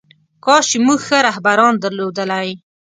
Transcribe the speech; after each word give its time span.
کاش 0.45 0.63
چې 0.71 0.77
موږ 0.85 0.99
ښه 1.07 1.17
رهبران 1.27 1.73
درلودلی. 1.83 2.49